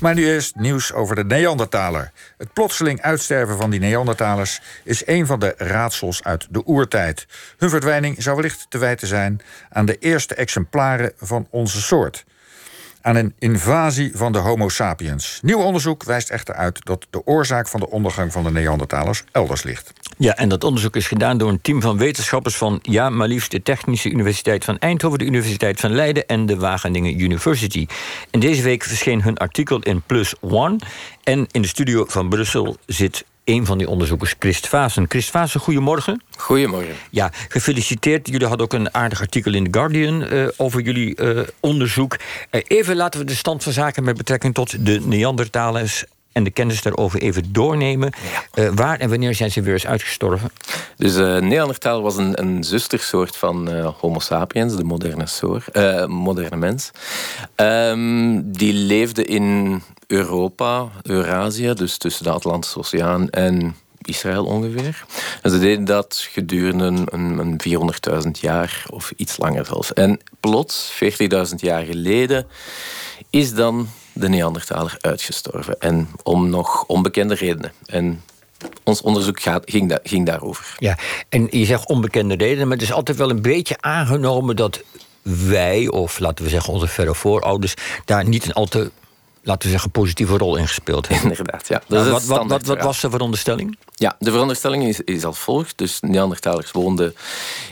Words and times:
Maar 0.00 0.14
nu 0.14 0.26
eerst 0.26 0.54
nieuws 0.54 0.92
over 0.92 1.16
de 1.16 1.24
Neandertaler. 1.24 2.12
Het 2.38 2.52
plotseling 2.52 3.00
uitsterven 3.00 3.56
van 3.56 3.70
die 3.70 3.80
Neandertalers 3.80 4.60
is 4.84 5.06
een 5.06 5.26
van 5.26 5.40
de 5.40 5.54
raadsels 5.56 6.24
uit 6.24 6.46
de 6.50 6.66
oertijd. 6.66 7.26
Hun 7.56 7.70
verdwijning 7.70 8.22
zou 8.22 8.36
wellicht 8.36 8.66
te 8.68 8.78
wijten 8.78 9.08
zijn 9.08 9.40
aan 9.70 9.86
de 9.86 9.98
eerste 9.98 10.34
exemplaren 10.34 11.12
van 11.16 11.46
onze 11.50 11.80
soort 11.80 12.24
aan 13.02 13.16
een 13.16 13.34
invasie 13.38 14.10
van 14.14 14.32
de 14.32 14.38
Homo 14.38 14.68
sapiens. 14.68 15.38
Nieuw 15.42 15.58
onderzoek 15.58 16.04
wijst 16.04 16.30
echter 16.30 16.54
uit 16.54 16.84
dat 16.84 17.06
de 17.10 17.26
oorzaak 17.26 17.68
van 17.68 17.80
de 17.80 17.90
ondergang 17.90 18.32
van 18.32 18.44
de 18.44 18.50
Neandertalers 18.50 19.24
elders 19.32 19.62
ligt. 19.62 19.92
Ja, 20.18 20.36
en 20.36 20.48
dat 20.48 20.64
onderzoek 20.64 20.96
is 20.96 21.06
gedaan 21.06 21.38
door 21.38 21.48
een 21.48 21.60
team 21.60 21.80
van 21.80 21.98
wetenschappers 21.98 22.56
van 22.56 22.78
ja, 22.82 23.10
maar 23.10 23.28
liefst 23.28 23.50
de 23.50 23.62
Technische 23.62 24.10
Universiteit 24.10 24.64
van 24.64 24.78
Eindhoven, 24.78 25.18
de 25.18 25.24
Universiteit 25.24 25.80
van 25.80 25.90
Leiden 25.90 26.26
en 26.26 26.46
de 26.46 26.56
Wageningen 26.56 27.20
University. 27.20 27.86
En 28.30 28.40
deze 28.40 28.62
week 28.62 28.82
verscheen 28.82 29.22
hun 29.22 29.36
artikel 29.36 29.78
in 29.78 30.02
Plus 30.06 30.34
One. 30.40 30.78
En 31.24 31.46
in 31.50 31.62
de 31.62 31.68
studio 31.68 32.04
van 32.08 32.28
Brussel 32.28 32.76
zit 32.86 33.24
een 33.44 33.66
van 33.66 33.78
die 33.78 33.88
onderzoekers, 33.88 34.34
Christ 34.38 34.68
Vaassen. 34.68 35.04
Christ 35.08 35.30
Vaassen, 35.30 35.60
goedemorgen. 35.60 36.22
Goedemorgen. 36.36 36.94
Ja, 37.10 37.30
gefeliciteerd. 37.48 38.28
Jullie 38.28 38.46
hadden 38.46 38.66
ook 38.66 38.72
een 38.72 38.94
aardig 38.94 39.20
artikel 39.20 39.54
in 39.54 39.64
The 39.64 39.78
Guardian 39.78 40.22
uh, 40.22 40.48
over 40.56 40.80
jullie 40.80 41.20
uh, 41.20 41.40
onderzoek. 41.60 42.16
Uh, 42.50 42.60
even 42.66 42.96
laten 42.96 43.20
we 43.20 43.26
de 43.26 43.34
stand 43.34 43.62
van 43.62 43.72
zaken 43.72 44.04
met 44.04 44.16
betrekking 44.16 44.54
tot 44.54 44.86
de 44.86 45.00
Neandertalers 45.00 46.04
en 46.32 46.44
de 46.44 46.50
kennis 46.50 46.82
daarover 46.82 47.20
even 47.20 47.52
doornemen. 47.52 48.12
Ja. 48.54 48.62
Uh, 48.62 48.70
waar 48.74 48.98
en 48.98 49.08
wanneer 49.08 49.34
zijn 49.34 49.50
ze 49.50 49.62
weer 49.62 49.72
eens 49.72 49.86
uitgestorven? 49.86 50.50
Dus 50.96 51.16
uh, 51.16 51.36
Neandertaler 51.38 52.02
was 52.02 52.16
een, 52.16 52.40
een 52.40 52.64
zustersoort 52.64 53.36
van 53.36 53.74
uh, 53.74 53.88
Homo 54.00 54.18
sapiens, 54.18 54.76
de 54.76 54.84
moderne, 54.84 55.26
soort, 55.26 55.76
moderne 56.08 56.56
mens. 56.56 56.90
Um, 57.56 58.52
die 58.52 58.72
leefde 58.72 59.24
in 59.24 59.82
Europa, 60.12 60.90
Eurazië, 61.02 61.72
dus 61.74 61.96
tussen 61.96 62.24
de 62.24 62.30
Atlantische 62.30 62.78
Oceaan 62.78 63.30
en 63.30 63.76
Israël 64.02 64.44
ongeveer. 64.44 65.04
En 65.42 65.50
ze 65.50 65.58
deden 65.58 65.84
dat 65.84 66.28
gedurende 66.30 66.84
een, 66.84 67.38
een 67.38 67.60
400.000 68.24 68.30
jaar 68.40 68.84
of 68.90 69.12
iets 69.16 69.36
langer 69.36 69.66
zelfs. 69.66 69.92
En 69.92 70.20
plots, 70.40 70.92
40.000 71.02 71.54
jaar 71.56 71.84
geleden, 71.84 72.46
is 73.30 73.54
dan 73.54 73.88
de 74.12 74.28
Neandertaler 74.28 74.96
uitgestorven. 75.00 75.80
En 75.80 76.08
om 76.22 76.50
nog 76.50 76.84
onbekende 76.86 77.34
redenen. 77.34 77.72
En 77.86 78.22
ons 78.84 79.00
onderzoek 79.00 79.40
gaat, 79.40 79.62
ging, 79.70 79.88
da 79.88 79.98
ging 80.02 80.26
daarover. 80.26 80.74
Ja, 80.78 80.98
en 81.28 81.46
je 81.50 81.64
zegt 81.64 81.88
onbekende 81.88 82.34
redenen, 82.34 82.68
maar 82.68 82.76
het 82.76 82.86
is 82.86 82.92
altijd 82.92 83.16
wel 83.16 83.30
een 83.30 83.42
beetje 83.42 83.76
aangenomen 83.80 84.56
dat 84.56 84.82
wij, 85.22 85.88
of 85.88 86.18
laten 86.18 86.44
we 86.44 86.50
zeggen 86.50 86.72
onze 86.72 86.86
verre 86.86 87.14
voorouders, 87.14 87.74
daar 88.04 88.28
niet 88.28 88.44
een 88.44 88.52
al 88.52 88.66
te 88.66 88.90
laten 89.42 89.62
we 89.62 89.70
zeggen, 89.70 89.90
positieve 89.90 90.36
rol 90.36 90.56
in 90.56 90.66
gespeeld 90.66 91.08
hebben. 91.08 91.30
Inderdaad, 91.36 91.68
ja. 91.68 91.82
Wat, 91.86 92.24
wat, 92.24 92.46
wat, 92.46 92.66
wat, 92.66 92.82
was 92.82 93.00
de 93.00 93.10
veronderstelling? 93.10 93.78
Ja, 93.94 94.16
de 94.18 94.30
veronderstelling 94.30 94.84
is, 94.84 95.00
is 95.00 95.24
als 95.24 95.38
volgt. 95.38 95.78
Dus 95.78 96.00
Neandertalers 96.00 96.70
woonden 96.70 97.14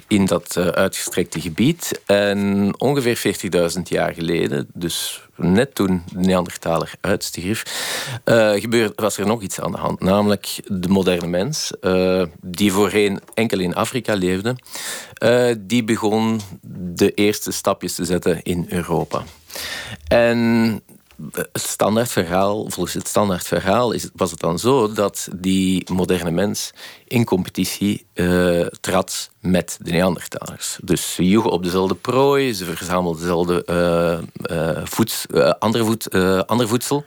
in 0.06 0.26
dat 0.26 0.56
uh, 0.58 0.66
uitgestrekte 0.66 1.40
gebied. 1.40 2.00
En 2.06 2.74
ongeveer 2.78 3.36
40.000 3.76 3.82
jaar 3.82 4.14
geleden, 4.14 4.68
dus 4.74 5.22
net 5.36 5.74
toen 5.74 6.02
de 6.12 6.18
Neandertaler 6.18 6.92
uitstierf, 7.00 7.64
uh, 8.24 8.52
gebeurde, 8.52 8.92
was 8.96 9.16
er 9.16 9.26
nog 9.26 9.42
iets 9.42 9.60
aan 9.60 9.72
de 9.72 9.78
hand. 9.78 10.00
Namelijk 10.00 10.60
de 10.66 10.88
moderne 10.88 11.26
mens, 11.26 11.72
uh, 11.80 12.22
die 12.40 12.72
voorheen 12.72 13.20
enkel 13.34 13.58
in 13.58 13.74
Afrika 13.74 14.14
leefde, 14.14 14.56
die 15.58 15.84
begon 15.84 16.40
de 16.72 17.14
eerste 17.14 17.52
stapjes 17.52 17.94
te 17.94 18.04
zetten 18.04 18.42
in 18.42 18.66
Europa. 18.68 19.22
En 20.08 20.82
standaard 21.52 22.10
verhaal, 22.10 22.70
volgens 22.70 22.94
het 22.94 23.08
standaard 23.08 23.46
verhaal 23.46 23.92
is, 23.92 24.08
was 24.14 24.30
het 24.30 24.40
dan 24.40 24.58
zo 24.58 24.92
dat 24.92 25.28
die 25.36 25.92
moderne 25.92 26.30
mens 26.30 26.70
in 27.06 27.24
competitie 27.24 28.06
uh, 28.14 28.66
trad 28.80 29.30
met 29.40 29.78
de 29.82 29.90
Neandertalers. 29.90 30.78
Dus 30.82 31.14
ze 31.14 31.28
joegen 31.28 31.50
op 31.50 31.62
dezelfde 31.62 31.94
prooi, 31.94 32.54
ze 32.54 32.64
verzamelden 32.64 33.20
dezelfde 33.20 33.62
uh, 33.66 34.56
uh, 34.56 34.84
voeds, 34.84 35.26
andere, 35.58 35.84
voed, 35.84 36.14
andere 36.46 36.68
voedsel. 36.68 37.04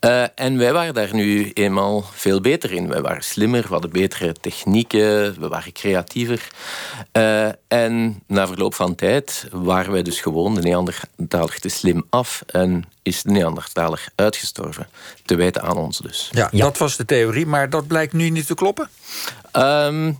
Uh, 0.00 0.24
en 0.34 0.58
wij 0.58 0.72
waren 0.72 0.94
daar 0.94 1.14
nu 1.14 1.50
eenmaal 1.54 2.04
veel 2.12 2.40
beter 2.40 2.72
in. 2.72 2.88
Wij 2.88 3.00
waren 3.00 3.22
slimmer, 3.22 3.62
we 3.62 3.68
hadden 3.68 3.90
betere 3.90 4.32
technieken, 4.32 5.40
we 5.40 5.48
waren 5.48 5.72
creatiever. 5.72 6.48
Uh, 7.12 7.48
en 7.68 8.22
na 8.26 8.46
verloop 8.46 8.74
van 8.74 8.94
tijd 8.94 9.46
waren 9.50 9.92
wij 9.92 10.02
dus 10.02 10.20
gewoon 10.20 10.54
de 10.54 10.60
Neandertaler 10.60 11.58
te 11.58 11.68
slim 11.68 12.04
af 12.10 12.42
en 12.46 12.84
is 13.02 13.22
de 13.22 13.30
Neandertaler 13.30 14.06
uitgestorven. 14.14 14.88
Te 15.24 15.36
wijten 15.36 15.62
aan 15.62 15.76
ons 15.76 15.98
dus. 15.98 16.28
Ja, 16.32 16.48
ja. 16.52 16.64
dat 16.64 16.78
was 16.78 16.96
de 16.96 17.04
theorie, 17.04 17.46
maar 17.46 17.70
dat 17.70 17.86
blijkt 17.86 18.12
nu 18.12 18.30
niet 18.30 18.46
te 18.46 18.54
kloppen? 18.54 18.88
Um, 19.52 20.18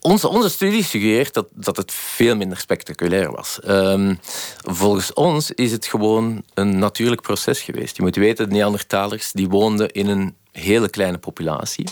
onze, 0.00 0.28
onze 0.28 0.48
studie 0.48 0.84
suggereert 0.84 1.34
dat, 1.34 1.46
dat 1.50 1.76
het 1.76 1.92
veel 1.92 2.36
minder 2.36 2.58
spectaculair 2.58 3.30
was. 3.30 3.58
Um, 3.68 4.18
volgens 4.56 5.12
ons 5.12 5.50
is 5.50 5.72
het 5.72 5.86
gewoon 5.86 6.42
een 6.54 6.78
natuurlijk 6.78 7.22
proces 7.22 7.60
geweest. 7.60 7.96
Je 7.96 8.02
moet 8.02 8.16
weten, 8.16 8.48
de 8.48 8.54
Neandertalers 8.54 9.32
die 9.32 9.48
woonden 9.48 9.90
in 9.90 10.08
een 10.08 10.36
hele 10.52 10.88
kleine 10.90 11.18
populatie. 11.18 11.86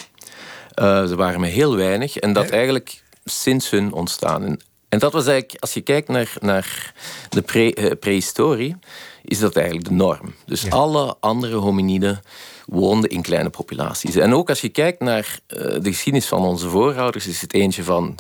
Uh, 0.81 1.07
ze 1.07 1.17
waren 1.17 1.41
met 1.41 1.51
heel 1.51 1.77
weinig. 1.77 2.17
En 2.17 2.33
dat 2.33 2.49
eigenlijk 2.49 3.03
sinds 3.25 3.71
hun 3.71 3.93
ontstaan. 3.93 4.45
En, 4.45 4.61
en 4.89 4.99
dat 4.99 5.13
was 5.13 5.27
eigenlijk, 5.27 5.63
als 5.63 5.75
je 5.75 5.81
kijkt 5.81 6.09
naar, 6.09 6.33
naar 6.41 6.95
de 7.29 7.43
pre, 7.43 7.77
uh, 7.77 7.91
prehistorie, 8.01 8.77
is 9.25 9.39
dat 9.39 9.57
eigenlijk 9.57 9.89
de 9.89 9.95
norm. 9.95 10.35
Dus 10.47 10.63
ja. 10.63 10.69
alle 10.69 11.17
andere 11.21 11.57
hominiden 11.57 12.23
woonden 12.71 13.11
in 13.11 13.23
kleine 13.23 13.51
populaties. 13.51 14.17
En 14.17 14.35
ook 14.35 14.49
als 14.49 14.61
je 14.61 14.69
kijkt 14.69 15.01
naar 15.01 15.39
uh, 15.49 15.59
de 15.59 15.91
geschiedenis 15.91 16.29
van 16.29 16.43
onze 16.43 16.69
voorouders, 16.69 17.27
is 17.27 17.41
het 17.41 17.55
eentje 17.55 17.85
van 17.85 18.19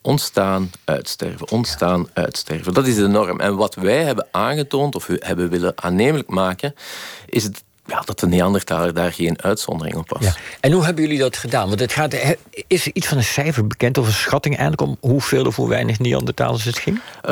ontstaan, 0.00 0.70
uitsterven, 0.84 1.50
ontstaan, 1.50 2.08
uitsterven. 2.12 2.74
Dat 2.74 2.86
is 2.86 2.94
de 2.94 3.06
norm. 3.06 3.40
En 3.40 3.56
wat 3.56 3.74
wij 3.74 4.04
hebben 4.04 4.26
aangetoond 4.30 4.94
of 4.94 5.06
hebben 5.06 5.50
willen 5.50 5.72
aannemelijk 5.76 6.28
maken, 6.28 6.74
is 7.26 7.44
het 7.44 7.64
ja, 7.86 8.02
dat 8.04 8.20
de 8.20 8.26
Neandertaler 8.26 8.94
daar 8.94 9.12
geen 9.12 9.42
uitzondering 9.42 9.96
op 9.96 10.10
was. 10.10 10.24
Ja. 10.24 10.34
En 10.60 10.72
hoe 10.72 10.84
hebben 10.84 11.02
jullie 11.02 11.18
dat 11.18 11.36
gedaan? 11.36 11.68
Want 11.68 11.80
het 11.80 11.92
gaat, 11.92 12.14
is 12.66 12.86
er 12.86 12.90
iets 12.94 13.06
van 13.06 13.16
een 13.16 13.24
cijfer 13.24 13.66
bekend 13.66 13.98
of 13.98 14.06
een 14.06 14.12
schatting 14.12 14.56
eigenlijk 14.56 14.90
om 14.90 15.10
hoeveel 15.10 15.44
of 15.44 15.56
hoe 15.56 15.68
weinig 15.68 15.98
Neandertalers 15.98 16.64
het 16.64 16.78
ging? 16.78 16.96
Uh, 16.96 17.30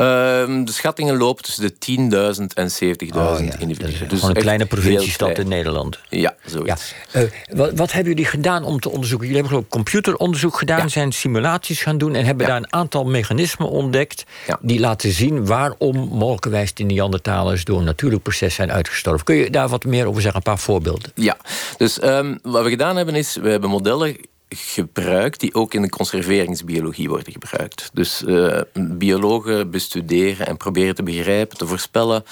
de 0.65 0.71
schattingen 0.71 1.17
lopen 1.17 1.43
tussen 1.43 1.63
de 1.63 2.37
10.000 2.37 2.43
en 2.53 2.69
70.000 2.69 3.15
oh, 3.15 3.37
ja. 3.39 3.59
individuen. 3.59 4.09
Dus 4.09 4.23
een 4.23 4.33
kleine 4.33 4.65
provinciestad 4.65 5.37
in 5.37 5.47
Nederland. 5.47 5.99
Ja, 6.09 6.35
zoiets. 6.45 6.93
Ja. 7.11 7.21
Uh, 7.21 7.29
wat, 7.51 7.71
wat, 7.73 7.91
hebben 7.91 8.13
jullie 8.13 8.29
gedaan 8.29 8.63
om 8.63 8.79
te 8.79 8.89
onderzoeken? 8.89 9.27
Jullie 9.27 9.41
hebben 9.41 9.49
geloof 9.49 9.63
ik 9.63 9.85
computeronderzoek 9.85 10.57
gedaan, 10.57 10.89
zijn 10.89 11.11
simulaties 11.11 11.81
gaan 11.81 11.97
doen 11.97 12.15
en 12.15 12.25
hebben 12.25 12.47
daar 12.47 12.57
een 12.57 12.73
aantal 12.73 13.05
mechanismen 13.05 13.69
ontdekt 13.69 14.23
die 14.59 14.79
laten 14.79 15.11
zien 15.11 15.45
waarom 15.45 16.07
mogelijkerwijs 16.11 16.73
de 16.73 16.83
Neandertalers 16.83 17.63
door 17.63 17.77
een 17.77 17.83
natuurlijk 17.83 18.23
proces 18.23 18.55
zijn 18.55 18.71
uitgestorven. 18.71 19.25
Kun 19.25 19.35
je 19.35 19.49
daar 19.49 19.67
wat 19.67 19.83
meer 19.83 20.07
over 20.07 20.21
zeggen? 20.21 20.41
Paar 20.45 20.59
voorbeelden. 20.59 21.11
Ja, 21.15 21.37
dus 21.77 22.03
um, 22.03 22.39
wat 22.41 22.63
we 22.63 22.69
gedaan 22.69 22.95
hebben 22.95 23.15
is, 23.15 23.35
we 23.35 23.49
hebben 23.49 23.69
modellen 23.69 24.17
gebruikt 24.49 25.39
die 25.39 25.53
ook 25.53 25.73
in 25.73 25.81
de 25.81 25.89
conserveringsbiologie 25.89 27.09
worden 27.09 27.33
gebruikt. 27.33 27.89
Dus 27.93 28.21
uh, 28.21 28.61
biologen 28.73 29.69
bestuderen 29.69 30.47
en 30.47 30.57
proberen 30.57 30.95
te 30.95 31.03
begrijpen, 31.03 31.57
te 31.57 31.67
voorspellen 31.67 32.23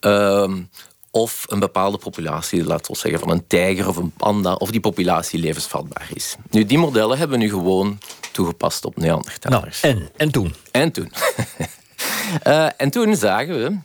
uh, 0.00 0.52
of 1.10 1.44
een 1.48 1.58
bepaalde 1.58 1.98
populatie, 1.98 2.64
laten 2.64 2.92
we 2.92 2.98
zeggen 2.98 3.20
van 3.20 3.30
een 3.30 3.46
tijger 3.46 3.88
of 3.88 3.96
een 3.96 4.10
panda, 4.10 4.54
of 4.54 4.70
die 4.70 4.80
populatie 4.80 5.40
levensvatbaar 5.40 6.08
is. 6.14 6.36
Nu, 6.50 6.64
die 6.64 6.78
modellen 6.78 7.18
hebben 7.18 7.38
we 7.38 7.44
nu 7.44 7.50
gewoon 7.50 7.98
toegepast 8.32 8.84
op 8.84 8.96
Neandertalers. 8.96 9.80
Nou, 9.80 9.94
en, 9.94 10.10
en 10.16 10.30
toen? 10.30 10.54
En 10.70 10.92
toen. 10.92 11.12
Uh, 12.46 12.68
en 12.82 12.90
toen 12.90 13.16
zagen 13.16 13.58
we 13.58 13.78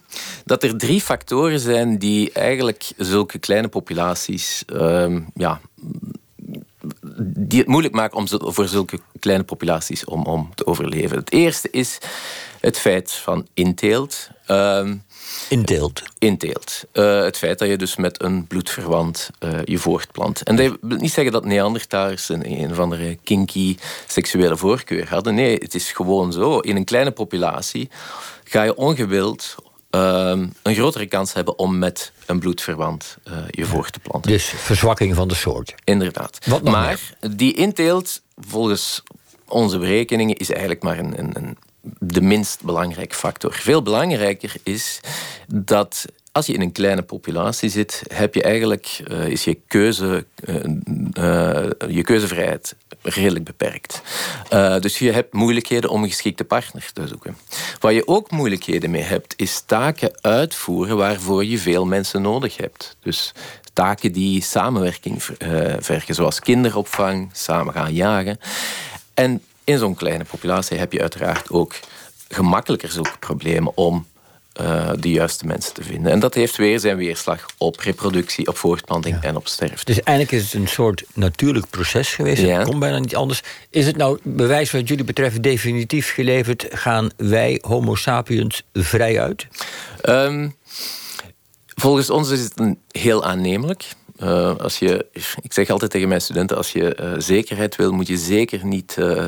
dat 0.49 0.63
er 0.63 0.77
drie 0.77 1.01
factoren 1.01 1.59
zijn 1.59 1.97
die 1.97 2.31
eigenlijk 2.31 2.91
zulke 2.97 3.39
kleine 3.39 3.67
populaties 3.67 4.63
uh, 4.73 5.17
ja, 5.33 5.61
die 7.37 7.59
het 7.59 7.67
moeilijk 7.67 7.93
maken 7.93 8.17
om, 8.17 8.27
voor 8.27 8.67
zulke 8.67 8.99
kleine 9.19 9.43
populaties 9.43 10.05
om, 10.05 10.23
om 10.23 10.49
te 10.55 10.65
overleven. 10.65 11.17
Het 11.17 11.31
eerste 11.31 11.69
is 11.71 11.97
het 12.59 12.79
feit 12.79 13.11
van 13.11 13.47
inteelt. 13.53 14.29
Uh, 14.47 14.91
Inteelt. 15.49 16.03
Inteelt. 16.17 16.83
Uh, 16.93 17.21
het 17.21 17.37
feit 17.37 17.59
dat 17.59 17.69
je 17.69 17.77
dus 17.77 17.95
met 17.95 18.23
een 18.23 18.47
bloedverwant 18.47 19.29
uh, 19.39 19.59
je 19.63 19.77
voortplant. 19.77 20.43
En 20.43 20.55
dat 20.55 20.77
wil 20.81 20.97
niet 20.97 21.11
zeggen 21.11 21.33
dat 21.33 21.45
Neandertalers 21.45 22.29
een, 22.29 22.51
een 22.51 22.71
of 22.71 22.79
andere 22.79 23.17
kinky 23.23 23.77
seksuele 24.07 24.57
voorkeur 24.57 25.09
hadden. 25.09 25.35
Nee, 25.35 25.55
het 25.55 25.75
is 25.75 25.91
gewoon 25.91 26.33
zo. 26.33 26.59
In 26.59 26.75
een 26.75 26.85
kleine 26.85 27.11
populatie 27.11 27.89
ga 28.43 28.63
je 28.63 28.75
ongewild 28.75 29.55
uh, 29.91 30.31
een 30.61 30.75
grotere 30.75 31.05
kans 31.05 31.33
hebben 31.33 31.59
om 31.59 31.77
met 31.77 32.11
een 32.25 32.39
bloedverwant 32.39 33.17
uh, 33.27 33.37
je 33.49 33.65
voort 33.65 33.93
te 33.93 33.99
planten. 33.99 34.31
Dus 34.31 34.45
verzwakking 34.45 35.15
van 35.15 35.27
de 35.27 35.35
soort. 35.35 35.75
Inderdaad. 35.83 36.37
Wat 36.45 36.63
maar 36.63 36.99
meer? 37.19 37.35
die 37.35 37.53
inteelt, 37.53 38.21
volgens 38.37 39.03
onze 39.45 39.77
berekeningen, 39.77 40.35
is 40.35 40.49
eigenlijk 40.49 40.83
maar 40.83 40.99
een, 40.99 41.19
een, 41.19 41.31
een 41.33 41.57
de 41.99 42.21
minst 42.21 42.63
belangrijke 42.63 43.15
factor. 43.15 43.53
Veel 43.53 43.81
belangrijker 43.81 44.53
is 44.63 44.99
dat 45.47 46.05
als 46.31 46.45
je 46.45 46.53
in 46.53 46.61
een 46.61 46.71
kleine 46.71 47.01
populatie 47.01 47.69
zit, 47.69 48.03
heb 48.13 48.35
je 48.35 48.43
eigenlijk, 48.43 49.01
uh, 49.07 49.27
is 49.27 49.43
je, 49.43 49.57
keuze, 49.67 50.25
uh, 50.47 51.65
je 51.89 52.01
keuzevrijheid 52.01 52.75
redelijk 53.01 53.45
beperkt. 53.45 54.01
dus 54.81 54.99
je 54.99 55.11
hebt 55.11 55.33
moeilijkheden 55.33 55.89
om 55.89 56.03
een 56.03 56.09
geschikte 56.09 56.43
partner 56.43 56.89
te 56.93 57.07
zoeken. 57.07 57.37
Waar 57.79 57.93
je 57.93 58.07
ook 58.07 58.31
moeilijkheden 58.31 58.91
mee 58.91 59.01
hebt, 59.01 59.33
is 59.37 59.63
taken 59.65 60.17
uitvoeren 60.21 60.97
waarvoor 60.97 61.45
je 61.45 61.57
veel 61.57 61.85
mensen 61.85 62.21
nodig 62.21 62.57
hebt. 62.57 62.95
Dus 63.01 63.33
taken 63.73 64.11
die 64.11 64.43
samenwerking 64.43 65.23
vergen, 65.79 66.15
zoals 66.15 66.39
kinderopvang, 66.39 67.29
samen 67.33 67.73
gaan 67.73 67.93
jagen. 67.93 68.39
En 69.13 69.41
in 69.63 69.77
zo'n 69.77 69.95
kleine 69.95 70.23
populatie 70.23 70.77
heb 70.77 70.91
je 70.91 71.01
uiteraard 71.01 71.49
ook 71.49 71.75
gemakkelijker 72.29 72.91
zulke 72.91 73.17
problemen 73.19 73.77
om 73.77 74.07
uh, 74.61 74.91
de 74.99 75.09
juiste 75.11 75.45
mensen 75.45 75.73
te 75.73 75.83
vinden. 75.83 76.11
En 76.11 76.19
dat 76.19 76.33
heeft 76.33 76.57
weer 76.57 76.79
zijn 76.79 76.97
weerslag 76.97 77.45
op 77.57 77.79
reproductie, 77.79 78.47
op 78.47 78.57
voortplanting 78.57 79.21
en 79.21 79.35
op 79.35 79.47
sterfte. 79.47 79.85
Dus 79.85 80.01
eigenlijk 80.03 80.37
is 80.37 80.51
het 80.51 80.61
een 80.61 80.67
soort 80.67 81.03
natuurlijk 81.13 81.69
proces 81.69 82.13
geweest. 82.13 82.41
Het 82.41 82.63
komt 82.63 82.79
bijna 82.79 82.99
niet 82.99 83.15
anders. 83.15 83.41
Is 83.69 83.85
het 83.85 83.97
nou, 83.97 84.19
bewijs 84.23 84.71
wat 84.71 84.87
jullie 84.87 85.03
betreft, 85.03 85.43
definitief 85.43 86.13
geleverd? 86.13 86.67
Gaan 86.69 87.09
wij, 87.17 87.57
Homo 87.61 87.95
sapiens, 87.95 88.63
vrij 88.73 89.21
uit? 89.21 89.47
Um, 90.03 90.55
volgens 91.75 92.09
ons 92.09 92.29
is 92.29 92.41
het 92.41 92.59
een 92.59 92.79
heel 92.91 93.23
aannemelijk. 93.23 93.83
Uh, 94.23 94.55
als 94.55 94.79
je, 94.79 95.05
ik 95.41 95.53
zeg 95.53 95.69
altijd 95.69 95.91
tegen 95.91 96.07
mijn 96.07 96.21
studenten, 96.21 96.57
als 96.57 96.71
je 96.71 96.97
uh, 97.01 97.13
zekerheid 97.17 97.75
wil, 97.75 97.91
moet 97.91 98.07
je 98.07 98.17
zeker 98.17 98.65
niet 98.65 98.95
uh, 98.99 99.27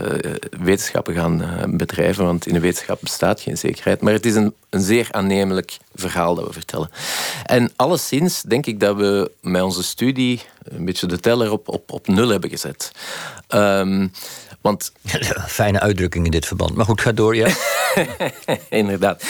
wetenschappen 0.59 1.13
gaan 1.13 1.65
bedrijven, 1.77 2.25
want 2.25 2.47
in 2.47 2.53
de 2.53 2.59
wetenschap 2.59 2.99
bestaat 3.01 3.41
geen 3.41 3.57
zekerheid. 3.57 4.01
Maar 4.01 4.13
het 4.13 4.25
is 4.25 4.35
een, 4.35 4.53
een 4.69 4.81
zeer 4.81 5.07
aannemelijk 5.11 5.77
verhaal 5.95 6.35
dat 6.35 6.47
we 6.47 6.53
vertellen. 6.53 6.89
En 7.45 7.71
alleszins 7.75 8.41
denk 8.41 8.65
ik 8.65 8.79
dat 8.79 8.95
we 8.95 9.31
met 9.41 9.61
onze 9.61 9.83
studie 9.83 10.41
een 10.63 10.85
beetje 10.85 11.07
de 11.07 11.19
teller 11.19 11.51
op, 11.51 11.67
op, 11.67 11.91
op 11.91 12.07
nul 12.07 12.29
hebben 12.29 12.49
gezet. 12.49 12.91
Um, 13.49 14.11
want... 14.61 14.91
Fijne 15.47 15.79
uitdrukking 15.79 16.25
in 16.25 16.31
dit 16.31 16.45
verband. 16.45 16.75
Maar 16.75 16.85
goed, 16.85 17.01
ga 17.01 17.11
door, 17.11 17.35
ja. 17.35 17.47
Inderdaad. 18.69 19.23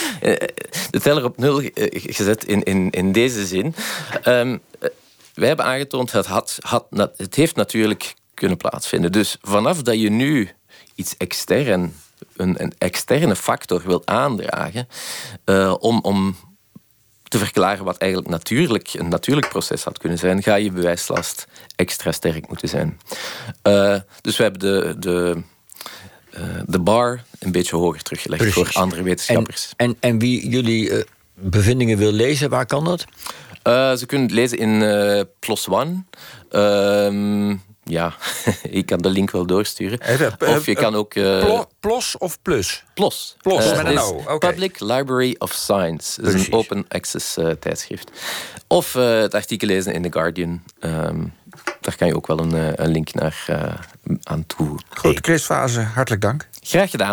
De 0.89 0.99
teller 1.01 1.23
op 1.23 1.37
nul 1.37 1.61
gezet 1.93 2.43
in, 2.43 2.63
in, 2.63 2.89
in 2.89 3.11
deze 3.11 3.45
zin. 3.45 3.75
Um, 4.25 4.61
wij 5.33 5.47
hebben 5.47 5.65
aangetoond, 5.65 6.11
het, 6.11 6.25
had, 6.25 6.57
had, 6.59 6.87
het 7.17 7.35
heeft 7.35 7.55
natuurlijk 7.55 8.15
kunnen 8.33 8.57
plaatsvinden. 8.57 9.11
Dus 9.11 9.37
vanaf 9.41 9.81
dat 9.81 9.99
je 9.99 10.09
nu 10.09 10.49
iets 10.95 11.17
extern, 11.17 11.95
een, 12.35 12.63
een 12.63 12.73
externe 12.77 13.35
factor 13.35 13.81
wil 13.85 14.01
aandragen, 14.05 14.87
uh, 15.45 15.75
om, 15.79 15.99
om 16.01 16.35
te 17.23 17.37
verklaren 17.37 17.85
wat 17.85 17.97
eigenlijk 17.97 18.31
natuurlijk, 18.31 18.93
een 18.93 19.09
natuurlijk 19.09 19.49
proces 19.49 19.83
had 19.83 19.97
kunnen 19.97 20.17
zijn, 20.17 20.43
ga 20.43 20.55
je 20.55 20.71
bewijslast 20.71 21.47
extra 21.75 22.11
sterk 22.11 22.47
moeten 22.47 22.69
zijn. 22.69 22.99
Uh, 23.67 23.97
dus 24.21 24.37
we 24.37 24.43
hebben 24.43 24.61
de, 24.61 24.95
de, 24.99 25.41
uh, 26.37 26.61
de 26.65 26.79
bar 26.79 27.23
een 27.39 27.51
beetje 27.51 27.75
hoger 27.75 28.01
teruggelegd 28.01 28.41
Precies. 28.41 28.71
voor 28.73 28.81
andere 28.81 29.03
wetenschappers. 29.03 29.73
En, 29.75 29.87
en, 29.87 29.97
en 29.99 30.19
wie 30.19 30.49
jullie 30.49 31.05
bevindingen 31.33 31.97
wil 31.97 32.11
lezen, 32.11 32.49
waar 32.49 32.65
kan 32.65 32.83
dat? 32.85 33.05
Uh, 33.63 33.93
ze 33.93 34.05
kunnen 34.05 34.27
het 34.27 34.35
lezen 34.35 34.57
in 34.57 34.69
uh, 34.69 35.21
PLOS 35.39 35.67
ONE. 35.67 36.03
Uh, 36.51 37.57
ja, 37.83 38.13
ik 38.79 38.85
kan 38.85 38.97
de 38.97 39.09
link 39.09 39.31
wel 39.31 39.45
doorsturen. 39.45 39.99
Of 40.39 40.65
je 40.65 40.75
kan 40.75 40.95
ook... 40.95 41.15
Uh, 41.15 41.61
PLOS 41.79 42.17
of 42.17 42.41
Plus? 42.41 42.83
PLOS. 42.93 43.35
PLOS, 43.41 43.75
met 43.75 43.85
een 43.85 43.99
O. 43.99 44.23
Okay. 44.27 44.51
Public 44.51 44.79
Library 44.79 45.35
of 45.37 45.53
Science. 45.53 46.21
Dat 46.21 46.33
is 46.33 46.47
een 46.47 46.53
open 46.53 46.85
access 46.87 47.37
tijdschrift. 47.59 48.11
Of 48.67 48.93
het 48.93 49.33
artikel 49.33 49.67
lezen 49.67 49.93
in 49.93 50.01
The 50.01 50.11
Guardian. 50.11 50.63
Um, 50.79 51.33
daar 51.81 51.95
kan 51.95 52.07
je 52.07 52.15
ook 52.15 52.27
wel 52.27 52.39
een, 52.39 52.83
een 52.83 52.91
link 52.91 53.13
naar 53.13 53.45
aan 54.23 54.45
toe. 54.45 54.79
Goed, 54.89 55.19
Chris 55.21 55.43
Fase, 55.43 55.81
hartelijk 55.81 56.21
dank. 56.21 56.49
Graag 56.61 56.89
gedaan. 56.89 57.09